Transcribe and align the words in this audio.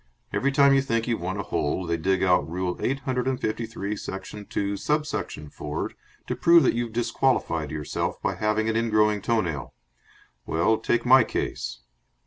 Every 0.33 0.51
time 0.51 0.73
you 0.73 0.81
think 0.81 1.07
you've 1.07 1.21
won 1.21 1.37
a 1.37 1.43
hole, 1.43 1.85
they 1.85 1.95
dig 1.95 2.23
out 2.23 2.49
Rule 2.49 2.75
eight 2.79 3.01
hundred 3.01 3.27
and 3.27 3.39
fifty 3.39 3.67
three, 3.67 3.95
section 3.95 4.47
two, 4.47 4.75
sub 4.75 5.05
section 5.05 5.47
four, 5.51 5.91
to 6.25 6.35
prove 6.35 6.63
that 6.63 6.73
you've 6.73 6.91
disqualified 6.93 7.69
yourself 7.69 8.19
by 8.19 8.33
having 8.33 8.67
an 8.67 8.75
ingrowing 8.75 9.21
toe 9.21 9.41
nail. 9.41 9.75
Well, 10.47 10.79
take 10.79 11.05
my 11.05 11.23
case." 11.23 11.81